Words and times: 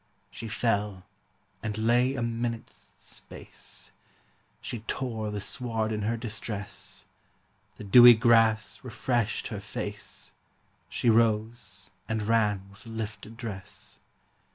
She 0.31 0.47
fell, 0.47 1.03
and 1.61 1.77
lay 1.77 2.15
a 2.15 2.23
minute's 2.23 2.93
space; 2.97 3.91
She 4.59 4.79
tore 4.87 5.29
the 5.29 5.39
sward 5.39 5.91
in 5.91 6.01
her 6.01 6.17
distress; 6.17 7.05
The 7.77 7.83
dewy 7.83 8.15
grass 8.15 8.79
refreshed 8.83 9.49
her 9.49 9.59
face; 9.59 10.31
She 10.89 11.11
rose 11.11 11.91
and 12.09 12.23
ran 12.23 12.67
with 12.71 12.87
lifted 12.87 13.37
dress. 13.37 13.99